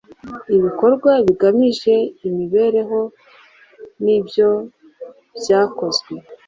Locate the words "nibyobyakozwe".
4.03-6.13